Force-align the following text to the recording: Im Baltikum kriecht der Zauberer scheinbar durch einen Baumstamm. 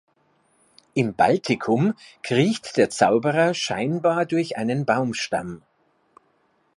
Im 0.95 1.13
Baltikum 1.13 1.93
kriecht 2.23 2.77
der 2.77 2.89
Zauberer 2.89 3.53
scheinbar 3.53 4.25
durch 4.25 4.57
einen 4.57 4.83
Baumstamm. 4.83 5.61